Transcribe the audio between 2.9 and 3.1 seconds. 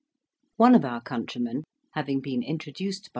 by M.